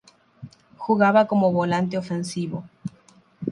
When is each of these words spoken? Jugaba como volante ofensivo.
Jugaba 0.77 1.27
como 1.27 1.51
volante 1.51 1.95
ofensivo. 1.95 2.63